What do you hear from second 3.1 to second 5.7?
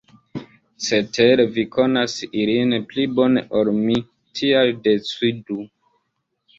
bone ol mi, tial decidu.